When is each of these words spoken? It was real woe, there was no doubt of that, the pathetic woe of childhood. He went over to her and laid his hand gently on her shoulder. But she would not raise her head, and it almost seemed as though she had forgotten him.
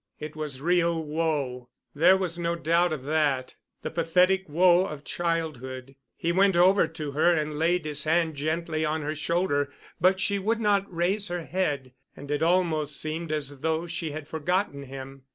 It 0.19 0.35
was 0.35 0.61
real 0.61 1.03
woe, 1.03 1.69
there 1.93 2.17
was 2.17 2.39
no 2.39 2.55
doubt 2.55 2.91
of 2.91 3.03
that, 3.03 3.53
the 3.83 3.91
pathetic 3.91 4.49
woe 4.49 4.87
of 4.87 5.03
childhood. 5.03 5.95
He 6.17 6.31
went 6.31 6.55
over 6.55 6.87
to 6.87 7.11
her 7.11 7.31
and 7.35 7.59
laid 7.59 7.85
his 7.85 8.05
hand 8.05 8.33
gently 8.33 8.83
on 8.83 9.03
her 9.03 9.13
shoulder. 9.13 9.71
But 10.01 10.19
she 10.19 10.39
would 10.39 10.59
not 10.59 10.91
raise 10.91 11.27
her 11.27 11.45
head, 11.45 11.93
and 12.17 12.31
it 12.31 12.41
almost 12.41 12.99
seemed 12.99 13.31
as 13.31 13.59
though 13.59 13.85
she 13.85 14.09
had 14.09 14.27
forgotten 14.27 14.81
him. 14.85 15.21